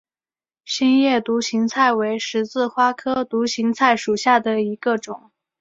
[0.65, 5.31] 心叶独行菜为十字花科独行菜属下的一个种。